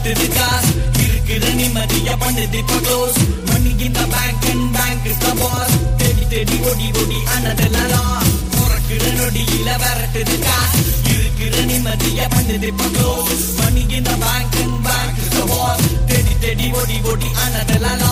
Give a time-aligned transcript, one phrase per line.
[0.00, 0.72] விரட்டுது காசு
[1.04, 3.18] இருக்கிற நிம்மதிய பண்ணுது பகோஸ் க்ளோஸ்
[3.48, 8.28] மணி இந்த bank and bank is the boss தேடி தேடி ஓடி ஓடி அனதெல்லாம் loss.
[8.54, 10.82] பிறக்கிற நொடியில விரட்டுது காசு.
[11.14, 16.68] இருக்கிற நிம்மதிய பண்ணுது பகோஸ் க்ளோஸ் மணி இந்த bank and bank is the boss தேடி தேடி
[16.80, 18.06] ஓடி ஓடி அனதெல்லாம்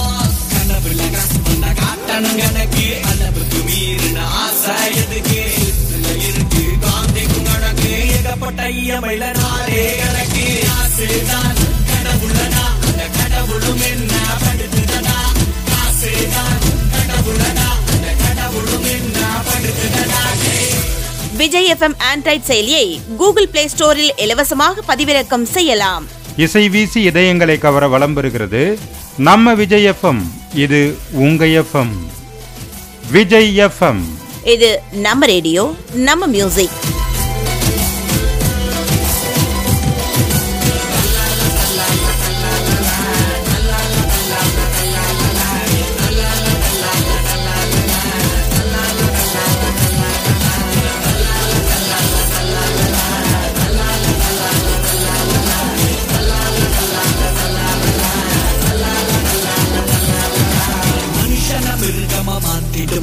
[0.53, 5.41] கனவுல காசு பண்ண காட்டணும் கணக்கு அளவுக்கு மீறின ஆசை எதுக்கு?
[6.29, 10.47] இருக்கு காந்திக்கும் கணக்கு ஏகப்பட்ட ஐயமையில நாளே கணக்கு.
[10.77, 11.65] ஆசைதான்.
[12.27, 15.17] கடவுளனா அந்த கடவுளும் என்ன படுத்துதடா
[15.83, 16.57] ஆசைதான்
[16.95, 20.23] கடவுளனா அந்த கடவுளும் என்ன படுத்துதடா
[21.37, 22.87] விஜய் எஃப்எம் ஆண்ட்ராய்ட் செயலியை
[23.17, 26.05] கூகுள் பிளே ஸ்டோரில் இலவசமாக பதிவிறக்கம் செய்யலாம்.
[26.37, 28.63] இசை வீசி இதயங்களை கவர வலம் பெறுகிறது.
[29.29, 30.23] நம்ம விஜய் எஃப்எம்
[30.65, 30.81] இது
[31.25, 31.95] உங்க எஃப்எம்.
[33.11, 34.03] விஜய் எஃப்எம்.
[34.55, 34.71] இது
[35.07, 35.75] நம்ம ரேடியோ
[36.09, 36.77] நம்ம music.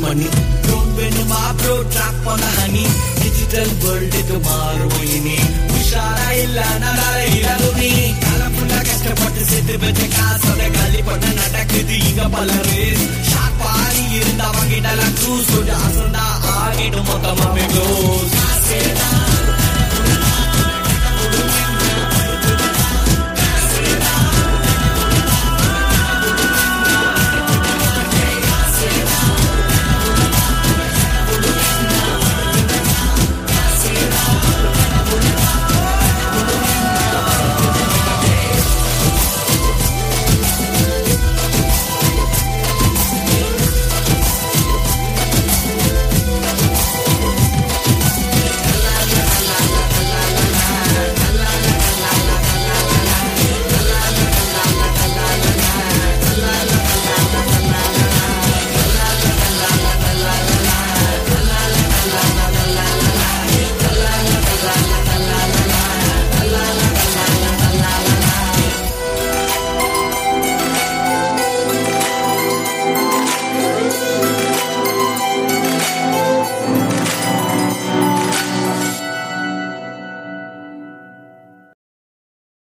[0.04, 0.28] money.
[0.68, 2.88] Don't win my bro trap on a honey.
[3.24, 5.48] Digital world tomorrow winning.
[5.78, 7.92] Ushara illa narara illa luni.
[8.24, 12.73] Kala pulla kashta patta sethi bete kaasada gali patta natakidi iga palari.